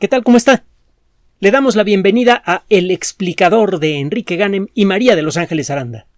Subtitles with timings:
[0.00, 0.24] ¿Qué tal?
[0.24, 0.64] ¿Cómo está?
[1.38, 5.70] Le damos la bienvenida a El explicador de Enrique Ganem y María de Los Ángeles
[5.70, 6.08] Aranda.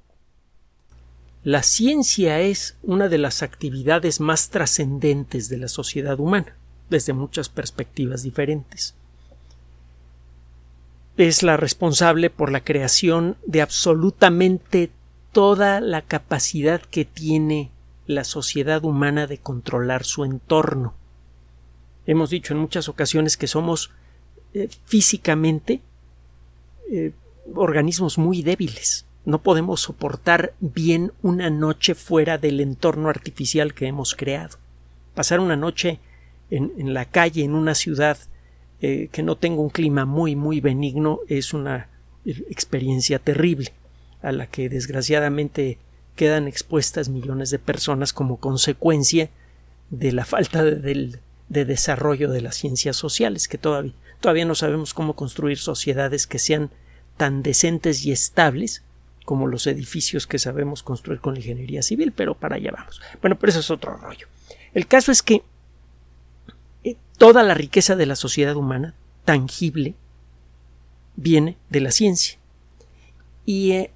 [1.44, 6.56] La ciencia es una de las actividades más trascendentes de la sociedad humana,
[6.88, 8.94] desde muchas perspectivas diferentes.
[11.18, 14.90] Es la responsable por la creación de absolutamente
[15.32, 17.70] toda la capacidad que tiene
[18.06, 20.94] la sociedad humana de controlar su entorno
[22.06, 23.90] Hemos dicho en muchas ocasiones que somos
[24.54, 25.80] eh, físicamente
[26.90, 27.12] eh,
[27.54, 29.06] organismos muy débiles.
[29.24, 34.58] No podemos soportar bien una noche fuera del entorno artificial que hemos creado.
[35.14, 35.98] Pasar una noche
[36.50, 38.18] en, la calle, en una ciudad
[38.80, 41.88] eh, que no tenga un clima muy, muy benigno, es una
[42.24, 43.72] experiencia terrible,
[44.22, 45.78] a la que desgraciadamente
[46.14, 49.30] quedan expuestas millones de personas como consecuencia
[49.90, 54.94] de la falta del, de desarrollo de las ciencias sociales, que todavía, todavía no sabemos
[54.94, 56.70] cómo construir sociedades que sean
[57.16, 58.82] tan decentes y estables
[59.24, 63.00] como los edificios que sabemos construir con la ingeniería civil, pero para allá vamos.
[63.20, 64.28] Bueno, pero eso es otro rollo.
[64.72, 65.42] El caso es que
[66.84, 68.94] eh, toda la riqueza de la sociedad humana,
[69.24, 69.94] tangible,
[71.16, 72.38] viene de la ciencia.
[73.44, 73.90] Y eh,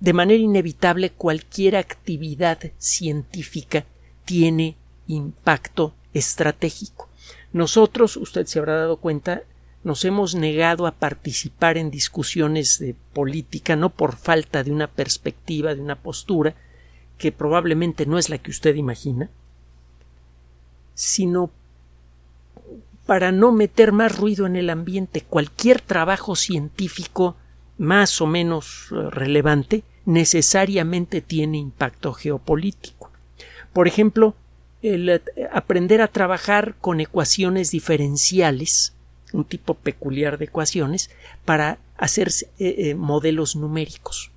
[0.00, 3.84] de manera inevitable cualquier actividad científica
[4.24, 7.08] tiene impacto estratégico.
[7.52, 9.42] Nosotros, usted se habrá dado cuenta,
[9.82, 15.74] nos hemos negado a participar en discusiones de política no por falta de una perspectiva,
[15.74, 16.54] de una postura,
[17.18, 19.30] que probablemente no es la que usted imagina,
[20.94, 21.50] sino
[23.06, 25.22] para no meter más ruido en el ambiente.
[25.22, 27.36] Cualquier trabajo científico
[27.76, 33.10] más o menos eh, relevante necesariamente tiene impacto geopolítico.
[33.72, 34.34] Por ejemplo,
[34.82, 38.94] el eh, aprender a trabajar con ecuaciones diferenciales,
[39.32, 41.10] un tipo peculiar de ecuaciones,
[41.44, 42.28] para hacer
[42.58, 44.30] eh, eh, modelos numéricos.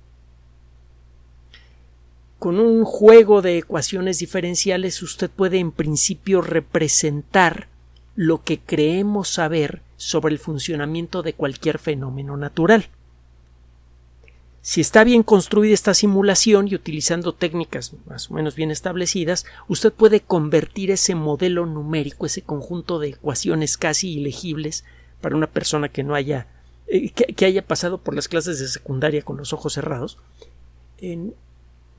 [2.38, 7.68] Con un juego de ecuaciones diferenciales usted puede en principio representar
[8.16, 12.88] lo que creemos saber sobre el funcionamiento de cualquier fenómeno natural.
[14.66, 19.92] Si está bien construida esta simulación y utilizando técnicas más o menos bien establecidas, usted
[19.92, 24.86] puede convertir ese modelo numérico, ese conjunto de ecuaciones casi ilegibles
[25.20, 26.46] para una persona que no haya
[26.86, 30.16] eh, que, haya pasado por las clases de secundaria con los ojos cerrados,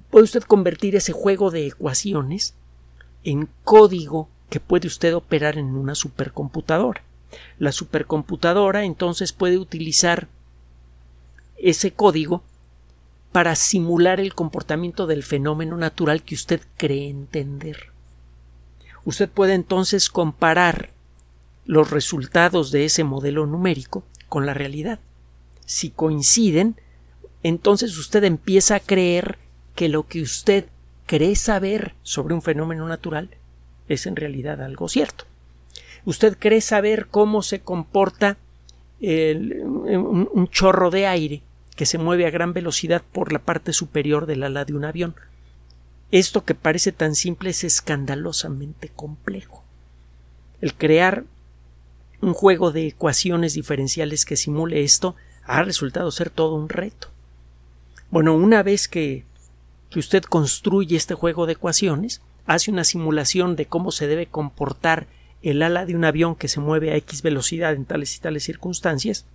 [0.09, 2.55] puede usted convertir ese juego de ecuaciones
[3.23, 7.03] en código que puede usted operar en una supercomputadora.
[7.59, 10.27] La supercomputadora entonces puede utilizar
[11.57, 12.41] ese código
[13.35, 17.87] para simular el comportamiento del fenómeno natural que usted cree entender.
[19.03, 20.91] Usted puede entonces comparar
[21.65, 25.01] los resultados de ese modelo numérico con la realidad.
[25.65, 26.79] Si coinciden,
[27.43, 29.37] entonces usted empieza a creer
[29.75, 30.67] que lo que usted
[31.05, 33.31] cree saber sobre un fenómeno natural
[33.89, 35.25] es en realidad algo cierto.
[36.05, 38.37] Usted cree saber cómo se comporta
[39.01, 41.41] un chorro de aire
[41.75, 45.15] que se mueve a gran velocidad por la parte superior del ala de un avión.
[46.11, 49.63] Esto que parece tan simple es escandalosamente complejo.
[50.61, 51.25] El crear
[52.21, 57.09] un juego de ecuaciones diferenciales que simule esto ha resultado ser todo un reto.
[58.09, 59.25] Bueno, una vez que,
[59.89, 65.07] que usted construye este juego de ecuaciones, hace una simulación de cómo se debe comportar
[65.41, 68.43] el ala de un avión que se mueve a X velocidad en tales y tales
[68.43, 69.25] circunstancias,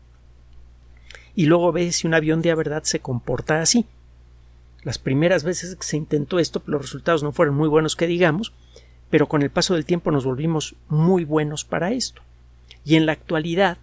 [1.35, 3.87] y luego ve si un avión de verdad se comporta así.
[4.83, 8.53] Las primeras veces que se intentó esto, los resultados no fueron muy buenos que digamos,
[9.11, 12.23] pero con el paso del tiempo nos volvimos muy buenos para esto.
[12.85, 13.79] Y en la actualidad,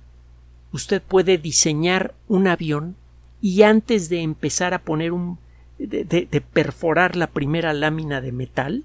[0.72, 2.96] usted puede diseñar un avión
[3.42, 5.38] y antes de empezar a poner un
[5.78, 8.84] de, perforar la primera lámina de metal,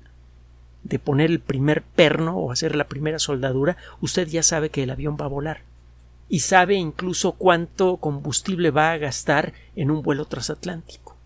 [0.84, 4.90] de poner el primer perno o hacer la primera soldadura, usted ya sabe que el
[4.90, 5.71] avión va a volar
[6.28, 11.16] y sabe incluso cuánto combustible va a gastar en un vuelo transatlántico.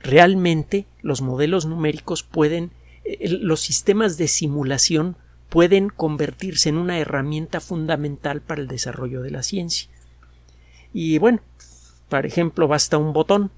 [0.00, 2.70] Realmente los modelos numéricos pueden,
[3.04, 5.16] eh, los sistemas de simulación
[5.48, 9.88] pueden convertirse en una herramienta fundamental para el desarrollo de la ciencia.
[10.92, 11.40] Y bueno,
[12.08, 13.50] por ejemplo, basta un botón.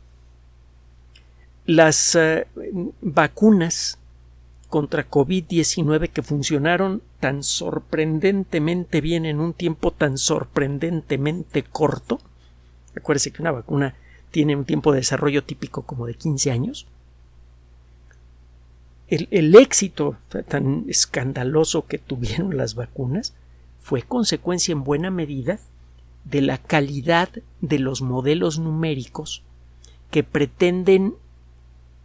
[1.66, 2.46] Las eh,
[3.00, 3.99] vacunas
[4.70, 12.20] contra COVID-19 que funcionaron tan sorprendentemente bien en un tiempo tan sorprendentemente corto.
[12.96, 13.96] Acuérdese que una vacuna
[14.30, 16.86] tiene un tiempo de desarrollo típico como de 15 años.
[19.08, 20.16] El, el éxito
[20.48, 23.34] tan escandaloso que tuvieron las vacunas
[23.80, 25.58] fue consecuencia en buena medida
[26.24, 27.28] de la calidad
[27.60, 29.42] de los modelos numéricos
[30.12, 31.14] que pretenden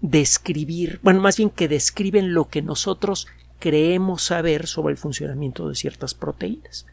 [0.09, 3.27] describir, bueno, más bien que describen lo que nosotros
[3.59, 6.85] creemos saber sobre el funcionamiento de ciertas proteínas.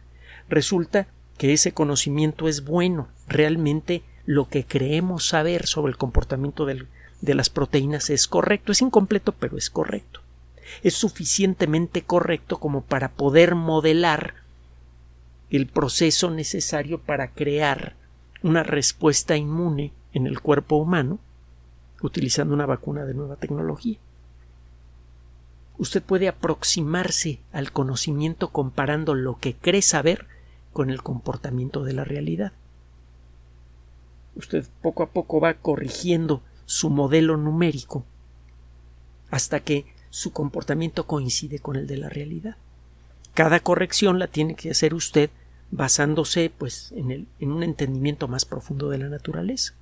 [0.49, 1.07] Resulta
[1.37, 7.51] que ese conocimiento es bueno, realmente lo que creemos saber sobre el comportamiento de las
[7.51, 10.21] proteínas es correcto, es incompleto, pero es correcto.
[10.83, 14.35] Es suficientemente correcto como para poder modelar
[15.51, 17.95] el proceso necesario para crear
[18.43, 21.19] una respuesta inmune en el cuerpo humano
[22.03, 23.99] utilizando una vacuna de nueva tecnología.
[25.79, 30.27] Usted puede aproximarse al conocimiento comparando lo que cree saber
[30.73, 32.53] con el comportamiento de la realidad.
[34.35, 38.05] Usted poco a poco va corrigiendo su modelo numérico
[39.31, 42.57] hasta que su comportamiento coincide con el de la realidad.
[43.35, 45.31] Cada corrección la tiene que hacer usted
[45.71, 49.75] basándose pues en, el, en un entendimiento más profundo de la naturaleza.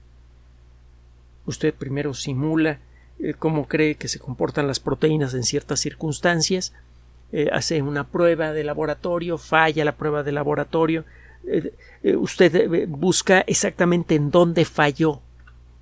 [1.50, 2.78] Usted primero simula
[3.18, 6.72] eh, cómo cree que se comportan las proteínas en ciertas circunstancias,
[7.32, 11.04] eh, hace una prueba de laboratorio, falla la prueba de laboratorio,
[11.48, 11.72] eh,
[12.14, 15.22] usted busca exactamente en dónde falló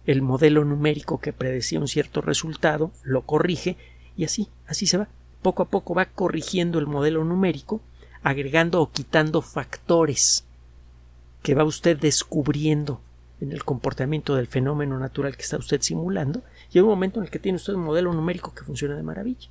[0.06, 3.76] el modelo numérico que predecía un cierto resultado, lo corrige
[4.16, 5.08] y así, así se va.
[5.42, 7.82] Poco a poco va corrigiendo el modelo numérico
[8.22, 10.46] agregando o quitando factores
[11.42, 13.02] que va usted descubriendo
[13.40, 16.42] en el comportamiento del fenómeno natural que está usted simulando,
[16.72, 19.02] y hay un momento en el que tiene usted un modelo numérico que funciona de
[19.02, 19.48] maravilla.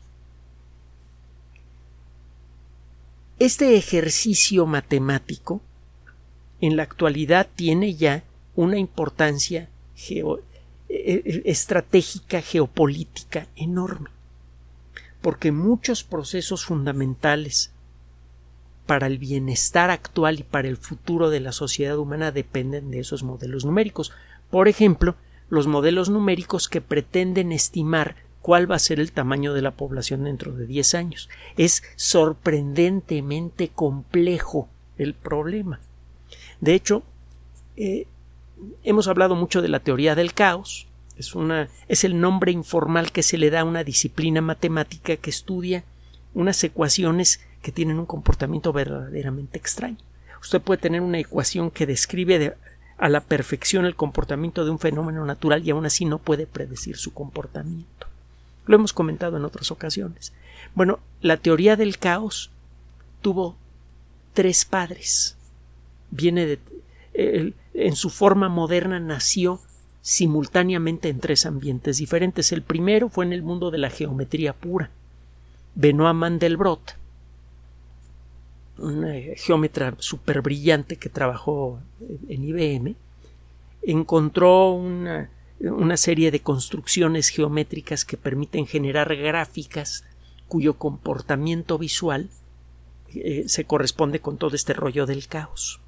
[3.40, 5.62] Este ejercicio matemático
[6.60, 8.24] en la actualidad tiene ya
[8.56, 9.70] una importancia
[10.10, 10.24] e,
[10.90, 14.10] e, estratégica geopolítica enorme,
[15.22, 17.72] porque muchos procesos fundamentales
[18.88, 23.22] para el bienestar actual y para el futuro de la sociedad humana dependen de esos
[23.22, 24.12] modelos numéricos.
[24.50, 25.16] Por ejemplo,
[25.50, 30.24] los modelos numéricos que pretenden estimar cuál va a ser el tamaño de la población
[30.24, 31.30] dentro de 10 años.
[31.58, 35.82] Es sorprendentemente complejo el problema.
[36.62, 37.04] De hecho,
[37.76, 38.08] eh,
[38.84, 40.88] hemos hablado mucho de la teoría del caos.
[41.18, 45.30] Es, una, es el nombre informal que se le da a una disciplina matemática que
[45.30, 45.84] estudia
[46.34, 49.98] unas ecuaciones que tienen un comportamiento verdaderamente extraño.
[50.42, 52.56] Usted puede tener una ecuación que describe
[52.98, 56.98] a la perfección el comportamiento de un fenómeno natural y aún así no puede predecir
[56.98, 58.08] su comportamiento.
[58.66, 60.34] Lo hemos comentado en otras ocasiones.
[60.76, 62.52] Bueno, la teoría del caos
[63.22, 63.56] tuvo
[64.34, 65.36] tres padres.
[66.12, 67.54] Viene de.
[67.74, 69.60] en su forma moderna nació
[70.02, 72.52] simultáneamente en tres ambientes diferentes.
[72.52, 74.90] El primero fue en el mundo de la geometría pura.
[75.76, 76.96] Benoit Mandelbrot
[78.78, 81.80] un geómetra súper brillante que trabajó
[82.28, 82.96] en IBM,
[83.82, 85.30] encontró una,
[85.98, 90.04] serie de construcciones geométricas que permiten generar gráficas
[90.48, 92.30] cuyo comportamiento visual
[93.16, 95.80] eh, se corresponde con todo este rollo del caos.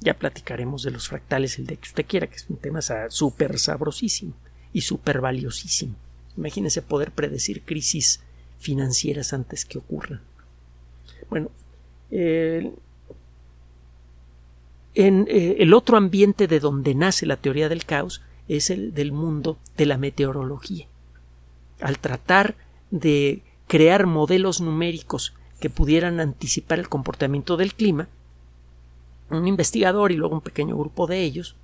[0.00, 3.58] Ya platicaremos de los fractales el día que usted quiera, que es un tema súper
[3.58, 4.32] sabrosísimo
[4.72, 5.94] y súper valiosísimo.
[6.36, 8.20] Imagínese poder predecir crisis
[8.58, 10.22] financieras antes que ocurran.
[11.28, 11.50] Bueno,
[12.10, 12.74] en
[15.28, 19.58] eh, el otro ambiente de donde nace la teoría del caos es el del mundo
[19.76, 20.86] de la meteorología.
[21.80, 22.56] Al tratar
[22.90, 28.08] de crear modelos numéricos que pudieran anticipar el comportamiento del clima,
[29.30, 31.54] un investigador y luego un pequeño grupo de ellos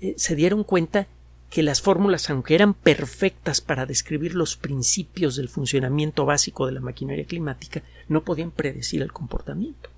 [0.00, 1.06] eh, se dieron cuenta
[1.54, 6.80] que las fórmulas, aunque eran perfectas para describir los principios del funcionamiento básico de la
[6.80, 9.88] maquinaria climática, no podían predecir el comportamiento.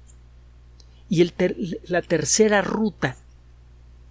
[1.09, 1.33] Y
[1.89, 3.17] la tercera ruta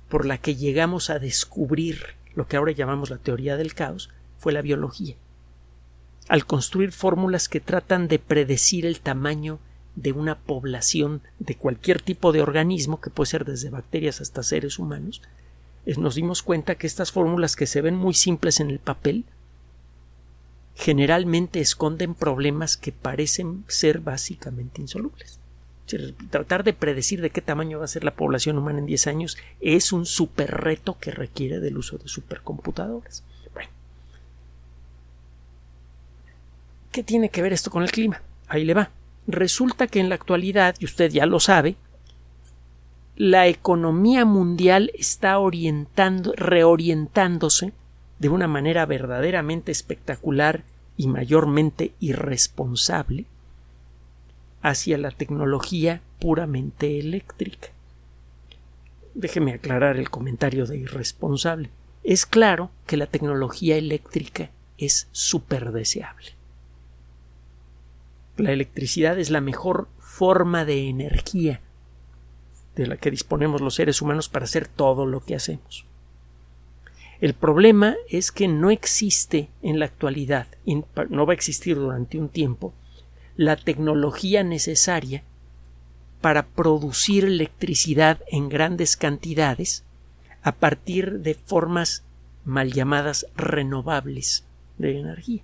[0.10, 4.10] por la que llegamos a descubrir lo que ahora llamamos la teoría del caos
[4.40, 5.16] fue la biología.
[6.28, 9.60] Al construir fórmulas que tratan de predecir el tamaño
[9.96, 14.80] de una población de cualquier tipo de organismo, que puede ser desde bacterias hasta seres
[14.80, 15.22] humanos,
[15.98, 19.26] nos dimos cuenta que estas fórmulas que se ven muy simples en el papel
[20.76, 25.40] generalmente esconden problemas que parecen ser básicamente insolubles.
[26.32, 29.38] Tratar de predecir de qué tamaño va a ser la población humana en 10 años
[29.62, 33.24] es un super reto que requiere del uso de supercomputadoras.
[33.54, 33.70] Bueno.
[36.92, 38.22] ¿Qué tiene que ver esto con el clima?
[38.48, 38.90] Ahí le va.
[39.28, 41.76] Resulta que en la actualidad, y usted ya lo sabe,
[43.16, 47.72] la economía mundial está orientando, reorientándose
[48.20, 50.64] de una manera verdaderamente espectacular
[50.98, 53.26] y mayormente irresponsable
[54.62, 57.70] hacia la tecnología puramente eléctrica.
[59.14, 61.70] Déjeme aclarar el comentario de irresponsable.
[62.04, 66.32] Es claro que la tecnología eléctrica es súper deseable.
[68.36, 71.62] La electricidad es la mejor forma de energía
[72.76, 75.86] de la que disponemos los seres humanos para hacer todo lo que hacemos.
[77.22, 80.48] El problema es que no existe en la actualidad,
[81.10, 82.74] no va a existir durante un tiempo,
[83.38, 85.24] la tecnología necesaria
[86.22, 89.84] para producir electricidad en grandes cantidades
[90.42, 92.04] a partir de formas
[92.44, 94.44] mal llamadas renovables
[94.78, 95.44] de energía.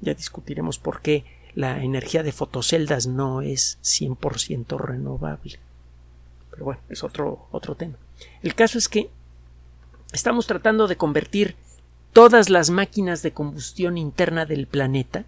[0.00, 5.58] Ya discutiremos por qué la energía de fotoceldas no es 100% renovable.
[6.60, 7.96] Pero bueno, es otro, otro tema.
[8.42, 9.08] El caso es que
[10.12, 11.56] estamos tratando de convertir
[12.12, 15.24] todas las máquinas de combustión interna del planeta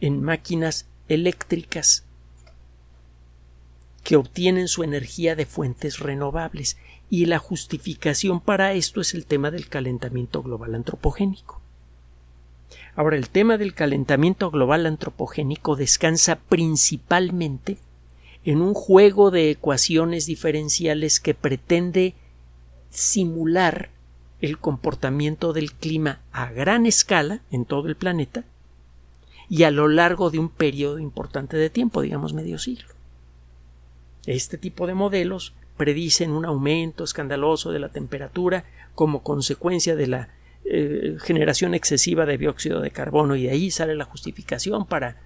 [0.00, 2.02] en máquinas eléctricas
[4.02, 6.76] que obtienen su energía de fuentes renovables
[7.08, 11.60] y la justificación para esto es el tema del calentamiento global antropogénico.
[12.96, 17.78] Ahora, el tema del calentamiento global antropogénico descansa principalmente
[18.44, 22.14] en un juego de ecuaciones diferenciales que pretende
[22.90, 23.90] simular
[24.40, 28.44] el comportamiento del clima a gran escala en todo el planeta
[29.48, 32.88] y a lo largo de un periodo importante de tiempo, digamos medio siglo.
[34.26, 40.28] Este tipo de modelos predicen un aumento escandaloso de la temperatura como consecuencia de la
[40.64, 45.16] eh, generación excesiva de dióxido de carbono y de ahí sale la justificación para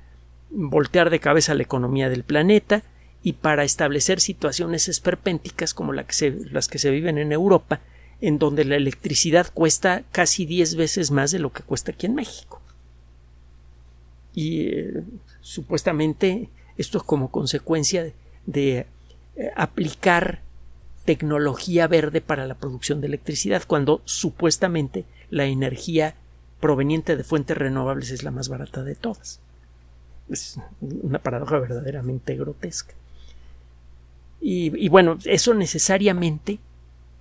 [0.51, 2.83] voltear de cabeza la economía del planeta
[3.23, 7.81] y para establecer situaciones esperpénticas como las que se viven en Europa,
[8.21, 12.15] en donde la electricidad cuesta casi 10 veces más de lo que cuesta aquí en
[12.15, 12.61] México.
[14.35, 15.03] Y eh,
[15.41, 18.13] supuestamente esto es como consecuencia
[18.47, 18.87] de,
[19.37, 20.43] eh, aplicar
[21.05, 26.15] tecnología verde para la producción de electricidad, cuando supuestamente la energía
[26.61, 29.41] proveniente de fuentes renovables es la más barata de todas.
[30.29, 32.95] Es una paradoja verdaderamente grotesca.
[34.41, 36.59] Y, bueno, eso necesariamente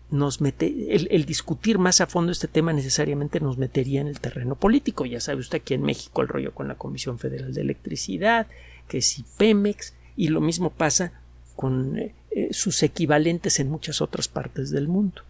[0.10, 4.56] nos mete, el, discutir más a fondo este tema necesariamente nos metería en el terreno
[4.56, 5.06] político.
[5.06, 8.48] Ya sabe usted aquí en México el rollo con la Comisión Federal de Electricidad,
[8.88, 11.12] que si Pemex, y lo mismo pasa
[11.56, 15.24] con eh, eh, sus equivalentes en muchas otras partes del mundo.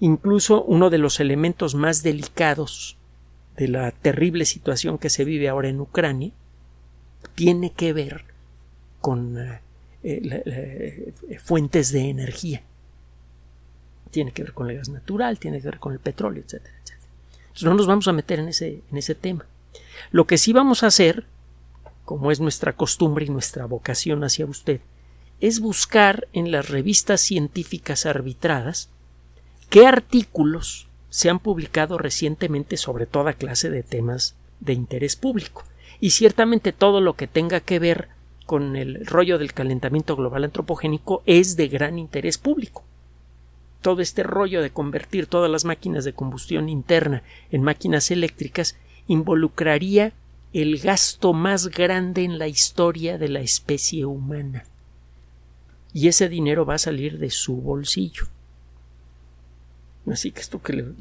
[0.00, 2.96] Incluso uno de los elementos más delicados
[3.56, 6.30] de la terrible situación que se vive ahora en Ucrania
[7.34, 8.24] tiene que ver
[9.00, 9.60] con eh,
[10.02, 11.12] eh,
[11.42, 12.62] fuentes de energía.
[14.10, 17.08] Tiene que ver con el gas natural, tiene que ver con el petróleo, etcétera, etcétera.
[17.40, 19.46] Entonces no nos vamos a meter en ese, en ese tema.
[20.10, 21.26] Lo que sí vamos a hacer,
[22.04, 24.80] como es nuestra costumbre y nuestra vocación hacia usted,
[25.40, 28.88] es buscar en las revistas científicas arbitradas
[29.70, 35.64] qué artículos se han publicado recientemente sobre toda clase de temas de interés público.
[36.00, 38.08] Y ciertamente todo lo que tenga que ver
[38.48, 42.82] con el rollo del calentamiento global antropogénico es de gran interés público.
[43.82, 50.14] Todo este rollo de convertir todas las máquinas de combustión interna en máquinas eléctricas involucraría
[50.54, 54.64] el gasto más grande en la historia de la especie humana.
[55.92, 58.28] Y ese dinero va a salir de su bolsillo.
[60.10, 60.94] Así que esto que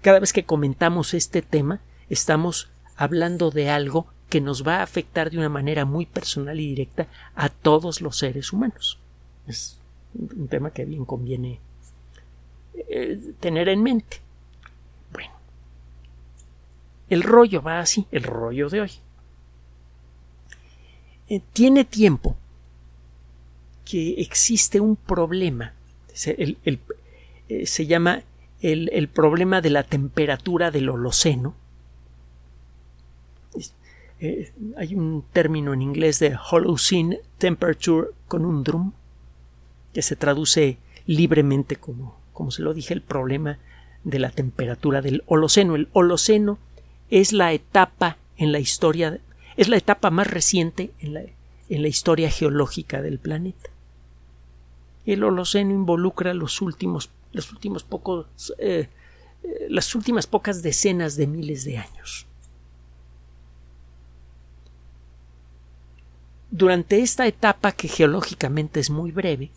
[0.00, 5.30] cada vez que comentamos este tema, estamos hablando de algo que nos va a afectar
[5.30, 8.98] de una manera muy personal y directa a todos los seres humanos.
[9.46, 9.78] Es
[10.14, 11.60] un tema que bien conviene
[12.74, 14.18] eh, tener en mente.
[15.12, 15.32] Bueno,
[17.08, 18.90] el rollo va así, el rollo de hoy.
[21.28, 22.36] Eh, tiene tiempo
[23.84, 25.74] que existe un problema.
[26.26, 26.58] el,
[27.48, 28.22] eh, se llama
[28.60, 31.54] el, problema de la temperatura del Holoceno.
[34.20, 38.92] Eh, hay un término en inglés de Holocene Temperature Conundrum
[39.92, 43.58] que se traduce libremente como, como se lo dije, el problema
[44.04, 45.76] de la temperatura del Holoceno.
[45.76, 46.58] El Holoceno
[47.10, 49.20] es la etapa en la historia,
[49.56, 51.22] es la etapa más reciente en la,
[51.68, 53.70] en la historia geológica del planeta.
[55.06, 58.26] El Holoceno involucra los últimos los últimos pocos,
[58.58, 58.88] eh,
[59.42, 62.26] eh, las últimas pocas decenas de miles de años.
[66.50, 69.50] Durante esta etapa que geológicamente es muy breve,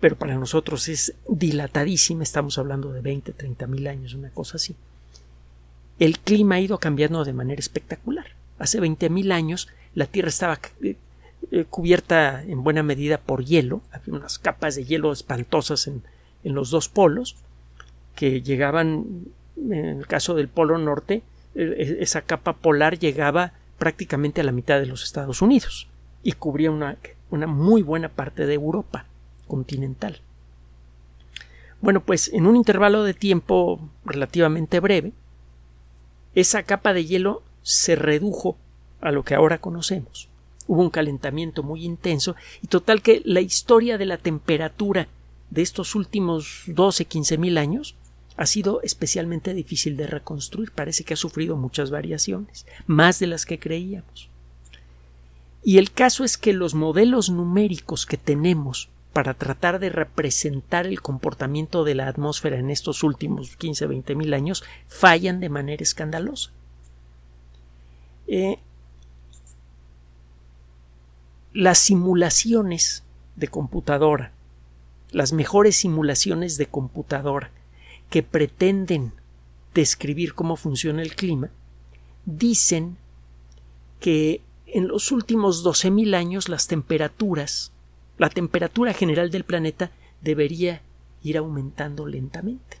[0.00, 4.74] pero para nosotros es dilatadísima, estamos hablando de 20, 30 mil años, una cosa así,
[5.98, 8.26] el clima ha ido cambiando de manera espectacular.
[8.58, 10.96] hace 20.000 años la Tierra estaba eh,
[11.50, 16.02] eh, cubierta en buena medida por hielo, había unas capas de hielo espantosas en,
[16.42, 17.36] en los dos polos
[18.16, 21.22] que llegaban, en el caso del polo norte,
[21.54, 25.88] e, esa capa polar llegaba prácticamente a la mitad de los Estados Unidos
[26.22, 26.98] y cubría una,
[27.30, 29.06] una muy buena parte de Europa
[29.48, 30.20] continental.
[31.80, 35.12] Bueno, pues en un intervalo de tiempo relativamente breve,
[36.34, 38.58] esa capa de hielo se redujo
[39.00, 40.28] a lo que ahora conocemos.
[40.66, 45.08] Hubo un calentamiento muy intenso y total que la historia de la temperatura
[45.48, 47.96] de estos últimos 12, 15 mil años
[48.40, 50.72] ha sido especialmente difícil de reconstruir.
[50.72, 54.30] Parece que ha sufrido muchas variaciones, más de las que creíamos.
[55.62, 61.02] Y el caso es que los modelos numéricos que tenemos para tratar de representar el
[61.02, 66.50] comportamiento de la atmósfera en estos últimos 15, 20 mil años fallan de manera escandalosa.
[68.26, 68.58] Eh,
[71.52, 73.02] las simulaciones
[73.36, 74.32] de computadora,
[75.10, 77.50] las mejores simulaciones de computadora
[78.10, 79.12] que pretenden
[79.72, 81.50] describir cómo funciona el clima,
[82.26, 82.98] dicen
[84.00, 87.72] que en los últimos 12.000 años las temperaturas,
[88.18, 89.90] la temperatura general del planeta
[90.20, 90.82] debería
[91.22, 92.78] ir aumentando lentamente.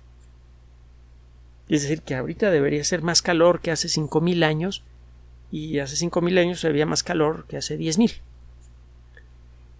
[1.68, 4.82] Es decir, que ahorita debería ser más calor que hace 5.000 años
[5.52, 8.18] y hace 5.000 años había más calor que hace 10.000.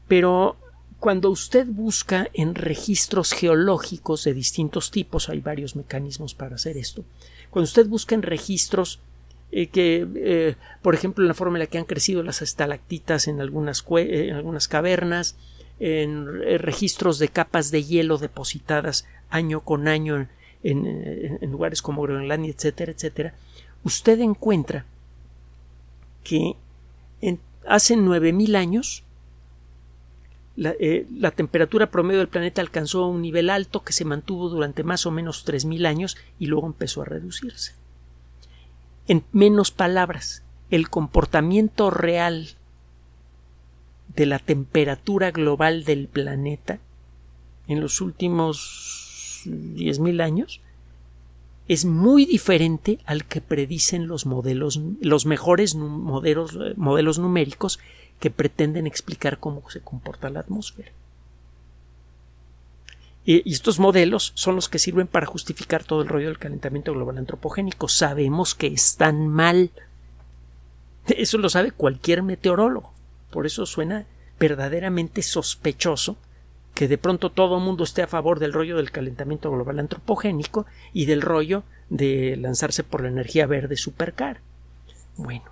[0.07, 0.57] Pero
[1.01, 7.05] cuando usted busca en registros geológicos de distintos tipos, hay varios mecanismos para hacer esto,
[7.49, 9.01] cuando usted busca en registros
[9.51, 13.27] eh, que, eh, por ejemplo, en la forma en la que han crecido las estalactitas
[13.27, 15.37] en algunas, eh, cavernas,
[15.81, 16.27] en
[16.61, 20.29] registros de capas de hielo depositadas año con año
[20.63, 23.35] en, lugares como Groenlandia, etcétera, etcétera,
[23.83, 24.85] usted encuentra
[26.23, 26.57] que
[27.23, 29.05] en, hace 9.000 años
[30.61, 30.75] la,
[31.11, 35.11] la, temperatura promedio del planeta alcanzó un nivel alto que se mantuvo durante más o
[35.11, 37.73] menos 3.000 años y luego empezó a reducirse.
[39.09, 42.51] En menos palabras, el comportamiento real
[44.15, 46.79] de la temperatura global del planeta
[47.67, 50.61] en los últimos 10.000 años
[51.69, 57.79] es muy diferente al que predicen los modelos, los mejores modelos, modelos numéricos
[58.21, 60.93] que pretenden explicar cómo se comporta la atmósfera.
[63.25, 67.19] Y estos modelos son los que sirven para justificar todo el rollo del calentamiento global
[67.19, 67.87] antropogénico.
[67.89, 69.71] Sabemos que están mal.
[71.07, 72.93] Eso lo sabe cualquier meteorólogo.
[73.31, 74.07] Por eso suena
[74.39, 76.17] verdaderamente sospechoso
[76.75, 80.67] que de pronto todo el mundo esté a favor del rollo del calentamiento global antropogénico
[80.93, 84.41] y del rollo de lanzarse por la energía verde supercar.
[85.17, 85.45] Bueno,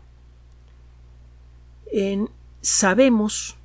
[1.93, 3.57] en, sabemos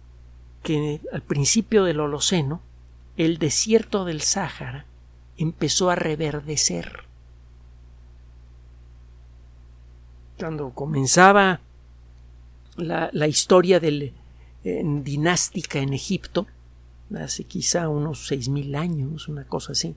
[0.62, 2.62] que al principio del Holoceno
[3.18, 4.86] el desierto del Sáhara
[5.38, 7.04] empezó a reverdecer.
[10.38, 11.62] Cuando comenzaba
[12.76, 14.14] la, historia del,
[14.64, 16.48] dinástica en Egipto,
[17.16, 19.96] hace quizá unos seis mil años, una cosa así,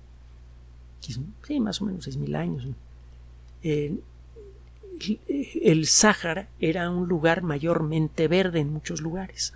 [1.00, 2.68] sí, más o menos seis mil años,
[5.62, 9.54] el Sáhara era un lugar mayormente verde en muchos lugares.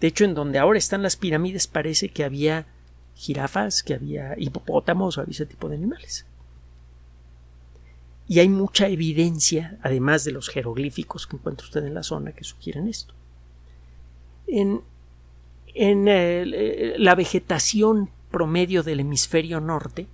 [0.00, 2.66] De hecho, en donde ahora están las pirámides parece que había
[3.14, 6.26] jirafas, que había hipopótamos, había ese tipo de animales.
[8.26, 12.44] Y hay mucha evidencia, además de los jeroglíficos que encuentra usted en la zona, que
[12.44, 13.14] sugieren esto.
[14.46, 14.80] En,
[15.74, 20.06] en eh, la vegetación promedio del hemisferio norte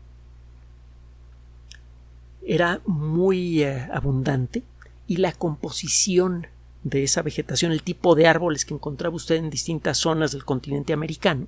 [2.49, 4.63] era muy eh, abundante
[5.07, 6.47] y la composición
[6.83, 10.95] de esa vegetación, el tipo de árboles que encontraba usted en distintas zonas del continente
[10.95, 11.47] americano,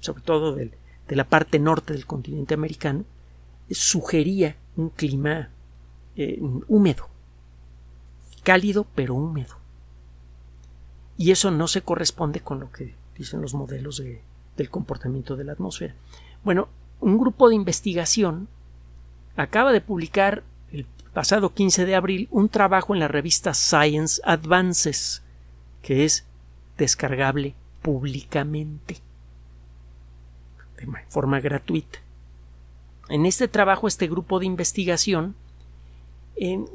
[0.00, 0.70] sobre todo de
[1.08, 3.04] la parte norte del continente americano,
[3.70, 5.50] sugería un clima
[6.16, 7.10] eh, húmedo,
[8.42, 9.56] cálido pero húmedo.
[11.18, 14.02] Y eso no se corresponde con lo que dicen los modelos
[14.56, 15.94] del comportamiento de la atmósfera.
[16.42, 16.68] Bueno,
[17.00, 18.48] un grupo de investigación
[19.36, 20.42] acaba de publicar
[21.12, 25.22] pasado 15 de abril un trabajo en la revista Science Advances,
[25.82, 26.24] que es
[26.78, 28.98] descargable públicamente
[30.76, 32.00] de forma gratuita.
[33.08, 35.34] En este trabajo, este grupo de investigación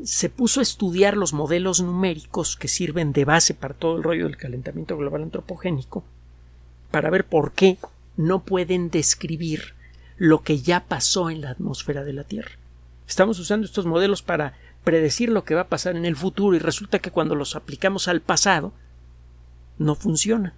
[0.03, 4.25] se puso a estudiar los modelos numéricos que sirven de base para todo el rollo
[4.25, 6.03] del calentamiento global antropogénico
[6.91, 7.77] para ver por qué
[8.15, 9.73] no pueden describir
[10.17, 12.51] lo que ya pasó en la atmósfera de la Tierra.
[13.07, 14.53] Estamos usando estos modelos para
[14.83, 18.07] predecir lo que va a pasar en el futuro y resulta que cuando los aplicamos
[18.07, 18.73] al pasado
[19.77, 20.53] no funciona.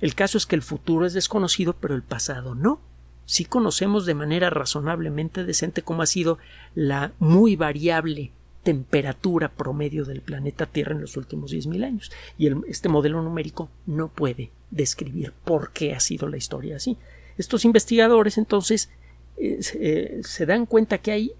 [0.00, 2.80] El caso es que el futuro es desconocido, pero el pasado no.
[3.26, 6.38] Sí conocemos de manera razonablemente decente cómo ha sido
[6.74, 12.12] la muy variable temperatura promedio del planeta Tierra en los últimos 10.000 años.
[12.38, 16.98] Y este modelo numérico no puede describir por qué ha sido la historia así.
[17.38, 18.90] Estos investigadores entonces
[19.36, 21.32] eh, eh, se dan cuenta que hay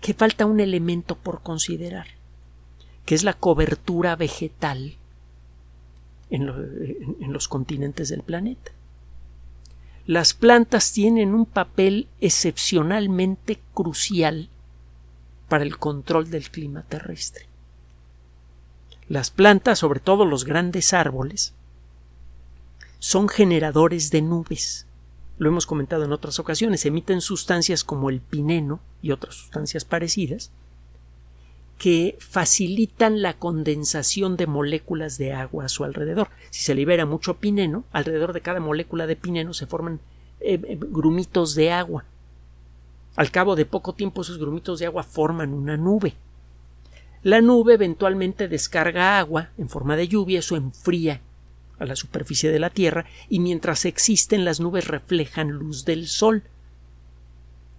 [0.00, 2.06] que falta un elemento por considerar,
[3.06, 4.96] que es la cobertura vegetal
[6.30, 8.72] en los continentes del planeta.
[10.06, 14.50] Las plantas tienen un papel excepcionalmente crucial
[15.48, 17.46] para el control del clima terrestre.
[19.08, 21.54] Las plantas, sobre todo los grandes árboles,
[22.98, 24.86] son generadores de nubes.
[25.36, 30.52] Lo hemos comentado en otras ocasiones, emiten sustancias como el pineno y otras sustancias parecidas
[31.78, 36.28] que facilitan la condensación de moléculas de agua a su alrededor.
[36.50, 40.00] Si se libera mucho pineno, alrededor de cada molécula de pineno se forman
[40.40, 42.04] eh, eh, grumitos de agua.
[43.16, 46.14] Al cabo de poco tiempo esos grumitos de agua forman una nube.
[47.22, 51.20] La nube eventualmente descarga agua en forma de lluvia, eso enfría
[51.84, 56.42] a la superficie de la Tierra y mientras existen las nubes reflejan luz del Sol.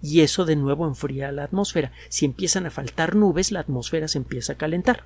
[0.02, 1.92] Y eso de nuevo enfría la atmósfera.
[2.08, 5.04] Si empiezan a faltar nubes, la atmósfera se empieza a calentar.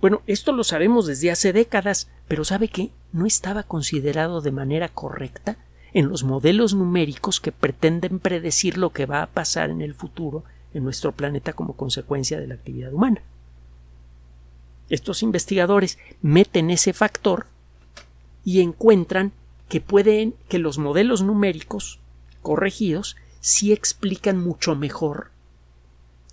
[0.00, 2.90] Bueno, esto lo sabemos desde hace décadas, pero ¿sabe qué?
[3.12, 5.56] No estaba considerado de manera correcta
[5.92, 10.44] en los modelos numéricos que pretenden predecir lo que va a pasar en el futuro
[10.74, 13.22] en nuestro planeta como consecuencia de la actividad humana.
[14.90, 17.46] Estos investigadores meten ese factor
[18.44, 19.32] y encuentran
[19.68, 22.00] que pueden que los modelos numéricos
[22.42, 25.30] corregidos sí explican mucho mejor,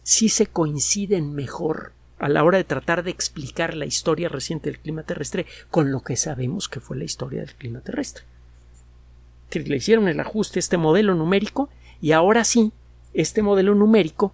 [0.04, 4.80] sí se coinciden mejor a la hora de tratar de explicar la historia reciente del
[4.80, 8.26] clima terrestre con lo que sabemos que fue la historia del clima terrestre.
[9.54, 11.70] Le hicieron el ajuste a este modelo numérico
[12.00, 12.72] y ahora sí,
[13.14, 14.34] este modelo numérico,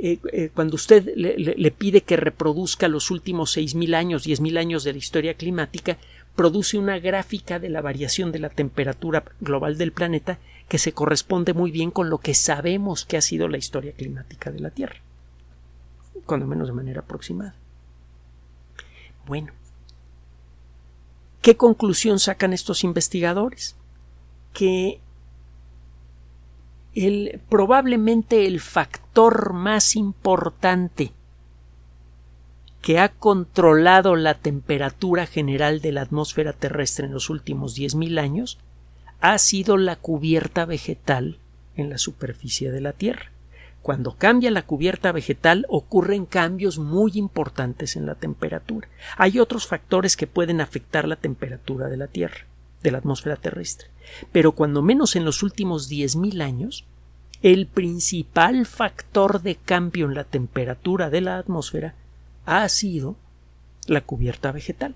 [0.00, 4.92] eh, eh, cuando usted le, pide que reproduzca los últimos 6.000 años, 10.000 años de
[4.92, 5.98] la historia climática,
[6.38, 11.52] produce una gráfica de la variación de la temperatura global del planeta que se corresponde
[11.52, 15.00] muy bien con lo que sabemos que ha sido la historia climática de la Tierra,
[16.26, 17.56] cuando menos de manera aproximada.
[19.26, 19.52] Bueno,
[21.42, 23.74] ¿qué conclusión sacan estos investigadores?
[24.52, 25.00] que
[27.48, 31.12] probablemente el factor más importante
[32.88, 38.58] que ha controlado la temperatura general de la atmósfera terrestre en los últimos 10.000 años
[39.20, 41.36] ha sido la cubierta vegetal
[41.76, 43.30] en la superficie de la Tierra.
[43.82, 48.88] Cuando cambia la cubierta vegetal ocurren cambios muy importantes en la temperatura.
[49.18, 52.46] Hay otros factores que pueden afectar la temperatura de la Tierra
[52.82, 53.88] de la atmósfera terrestre.
[54.32, 56.86] Pero cuando menos en los últimos 10.000 años,
[57.42, 61.94] el principal factor de cambio en la temperatura de la atmósfera
[62.48, 63.16] ha sido
[63.86, 64.94] la cubierta vegetal.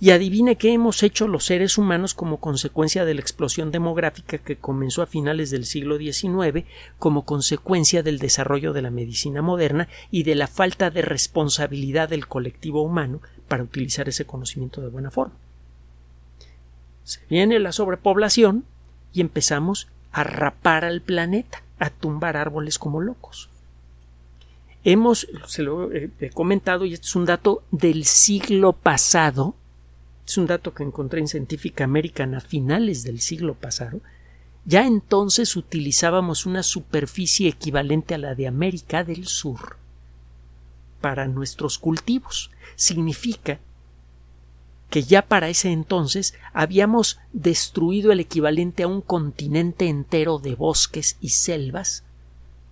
[0.00, 4.56] Y adivine qué hemos hecho los seres humanos como consecuencia de la explosión demográfica que
[4.56, 6.66] comenzó a finales del siglo XIX,
[6.98, 12.26] como consecuencia del desarrollo de la medicina moderna y de la falta de responsabilidad del
[12.26, 15.34] colectivo humano para utilizar ese conocimiento de buena forma.
[17.04, 18.64] Se viene la sobrepoblación
[19.12, 23.50] y empezamos a rapar al planeta, a tumbar árboles como locos.
[24.88, 29.56] Hemos, se lo he comentado, y este es un dato del siglo pasado,
[30.24, 34.00] es un dato que encontré en Scientific American a finales del siglo pasado,
[34.64, 39.76] ya entonces utilizábamos una superficie equivalente a la de América del Sur
[41.00, 42.52] para nuestros cultivos.
[42.76, 43.58] Significa
[44.88, 51.16] que ya para ese entonces habíamos destruido el equivalente a un continente entero de bosques
[51.20, 52.04] y selvas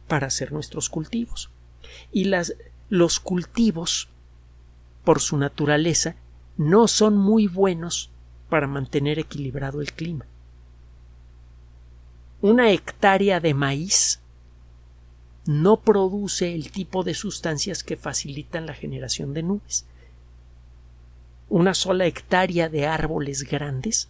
[0.07, 1.51] para hacer nuestros cultivos.
[2.13, 2.31] Y
[2.89, 4.09] los cultivos,
[5.05, 6.17] por su naturaleza,
[6.57, 8.11] no son muy buenos
[8.49, 10.27] para mantener equilibrado el clima.
[12.41, 14.21] Una hectárea de maíz
[15.47, 19.87] no produce el tipo de sustancias que facilitan la generación de nubes
[21.55, 24.09] una sola hectárea de árboles grandes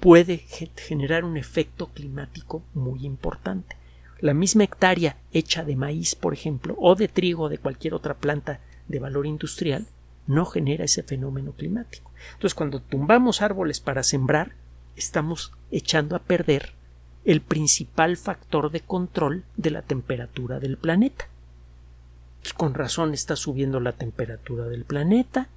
[0.00, 0.38] puede
[0.76, 3.76] generar un efecto climático muy importante.
[4.22, 8.14] La misma hectárea hecha de maíz, por ejemplo, o de trigo o de cualquier otra
[8.14, 9.88] planta de valor industrial,
[10.28, 12.12] no genera ese fenómeno climático.
[12.34, 14.52] Entonces, cuando tumbamos árboles para sembrar,
[14.94, 16.72] estamos echando a perder
[17.24, 21.26] el principal factor de control de la temperatura del planeta.
[22.56, 25.48] Con razón está subiendo la temperatura del planeta.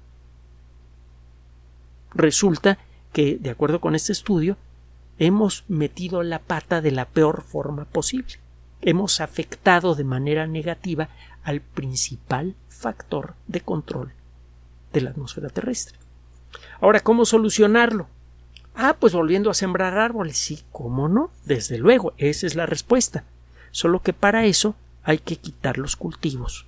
[2.12, 2.78] Resulta
[3.12, 4.56] que, de acuerdo con este estudio,
[5.20, 8.40] hemos metido la pata de la peor forma posible.
[8.82, 11.08] Hemos afectado de manera negativa
[11.42, 14.12] al principal factor de control
[14.92, 15.98] de la atmósfera terrestre.
[16.80, 18.08] Ahora, ¿cómo solucionarlo?
[18.74, 20.36] Ah, pues volviendo a sembrar árboles.
[20.36, 21.30] Sí, ¿cómo no?
[21.44, 23.24] Desde luego, esa es la respuesta.
[23.70, 26.66] Solo que para eso hay que quitar los cultivos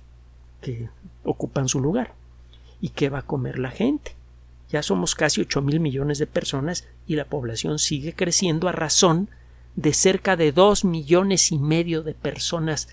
[0.61, 0.89] que
[1.23, 2.13] ocupan su lugar.
[2.81, 4.15] ¿Y qué va a comer la gente?
[4.69, 9.29] Ya somos casi ocho mil millones de personas y la población sigue creciendo a razón
[9.79, 12.89] de cerca de dos millones y medio de personas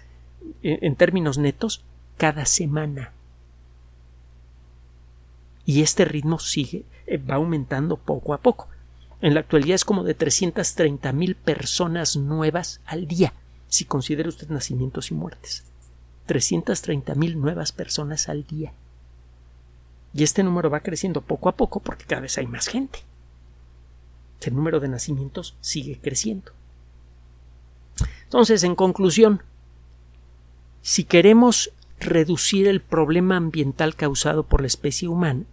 [0.62, 1.82] en términos netos
[2.16, 3.12] cada semana.
[5.64, 8.68] Y este ritmo sigue, eh, va aumentando poco a poco.
[9.20, 13.32] En la actualidad es como de 330 mil personas nuevas al día,
[13.66, 15.64] si considera usted nacimientos y muertes.
[16.26, 18.72] 330 mil nuevas personas al día.
[20.14, 23.00] Y este número va creciendo poco a poco porque cada vez hay más gente.
[24.40, 26.52] El número de nacimientos sigue creciendo.
[28.26, 29.42] Entonces, en conclusión,
[30.82, 35.44] si queremos reducir el problema ambiental causado por la especie humana,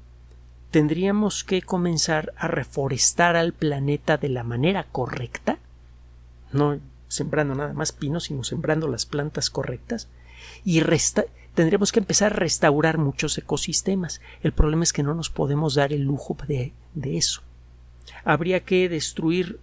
[0.71, 5.59] tendríamos que comenzar a reforestar al planeta de la manera correcta,
[6.51, 10.07] no sembrando nada más pinos, sino sembrando las plantas correctas,
[10.65, 10.81] y
[11.53, 14.19] tendríamos que empezar a restaurar muchos ecosistemas.
[14.41, 17.41] El problema es que no nos podemos dar el lujo de, de eso.
[18.25, 19.59] Habría que destruir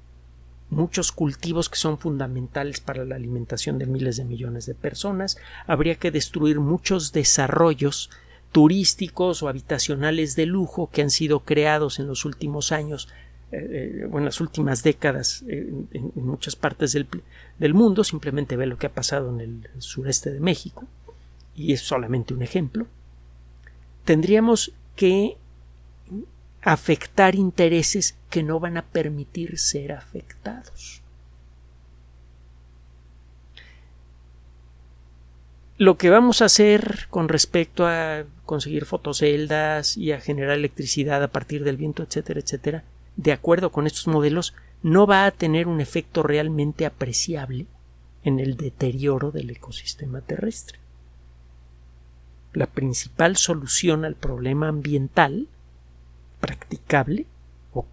[0.71, 5.97] muchos cultivos que son fundamentales para la alimentación de miles de millones de personas, habría
[5.97, 8.11] que destruir muchos desarrollos
[8.53, 13.09] turísticos o habitacionales de lujo que han sido creados en los últimos años
[13.53, 17.09] eh, o en las últimas décadas eh, en, muchas partes del,
[17.59, 20.87] del, mundo, simplemente ve lo que ha pasado en el sureste de México,
[21.57, 22.87] y es solamente un ejemplo,
[24.05, 25.37] tendríamos que
[26.62, 31.03] afectar intereses que no van a permitir ser afectados.
[35.79, 41.29] Lo que vamos a hacer con respecto a conseguir fotoceldas y a generar electricidad a
[41.29, 42.85] partir del viento, etcétera, etcétera,
[43.16, 47.66] de acuerdo con estos modelos, no va a tener un efecto realmente apreciable
[48.25, 50.79] en el deterioro del ecosistema terrestre.
[52.53, 55.49] La principal solución al problema ambiental
[56.40, 57.26] practicable,
[57.72, 57.87] o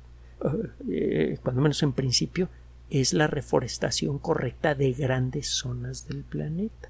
[0.89, 2.49] eh, cuando menos en principio,
[2.89, 6.89] es la reforestación correcta de grandes zonas del planeta.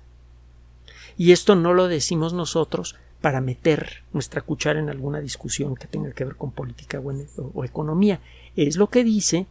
[1.17, 6.11] Y esto no lo decimos nosotros para meter nuestra cuchara en alguna discusión que tenga
[6.11, 7.11] que ver con política o,
[7.53, 8.19] o, economía.
[8.55, 9.47] Es lo que dice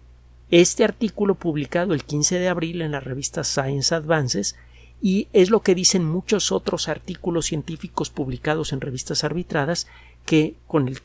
[0.50, 4.54] este artículo publicado el 15 de abril en la revista Science Advances
[5.02, 9.88] y es lo que dicen muchos otros artículos científicos publicados en revistas arbitradas
[10.24, 11.00] que con el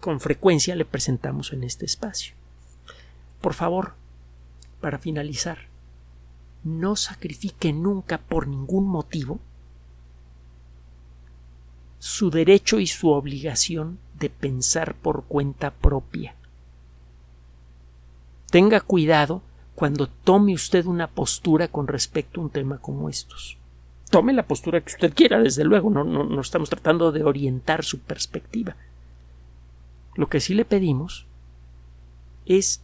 [0.00, 2.34] con frecuencia le presentamos en este espacio.
[3.40, 3.94] Por favor,
[4.80, 5.58] para finalizar,
[6.62, 9.38] no sacrifique nunca por ningún motivo
[11.98, 16.34] su derecho y su obligación de pensar por cuenta propia.
[18.50, 19.42] Tenga cuidado
[19.74, 23.56] cuando tome usted una postura con respecto a un tema como estos.
[24.10, 27.98] Tome la postura que usted quiera, desde luego, no, no estamos tratando de orientar su
[28.00, 28.76] perspectiva.
[30.16, 31.26] Lo que sí le pedimos
[32.46, 32.80] es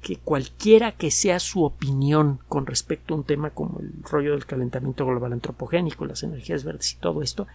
[0.00, 4.46] que cualquiera que sea su opinión con respecto a un tema como el rollo del
[4.46, 7.46] calentamiento global antropogénico, las energías verdes y todo esto,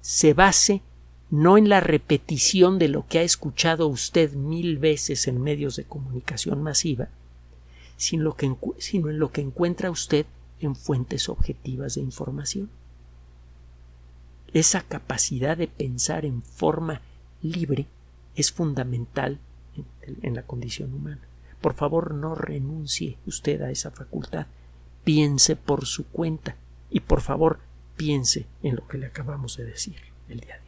[0.00, 0.82] se base
[1.30, 5.84] no en la repetición de lo que ha escuchado usted mil veces en medios de
[5.84, 7.08] comunicación masiva,
[7.96, 10.24] sino, en lo que encuentra usted
[10.60, 12.70] en fuentes objetivas de información.
[14.54, 17.02] Esa capacidad de pensar en forma
[17.42, 17.86] libre
[18.38, 19.40] es fundamental
[20.22, 21.20] en, la condición humana.
[21.60, 24.46] Por favor, no renuncie usted a esa facultad.
[25.02, 26.56] Piense por su cuenta
[26.88, 27.58] y por favor
[27.96, 29.96] piense en lo que le acabamos de decir
[30.28, 30.67] el día de hoy.